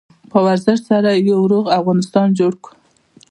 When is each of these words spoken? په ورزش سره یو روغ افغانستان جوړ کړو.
په 0.31 0.37
ورزش 0.45 0.79
سره 0.89 1.09
یو 1.29 1.39
روغ 1.51 1.65
افغانستان 1.79 2.27
جوړ 2.39 2.53
کړو. 2.63 2.73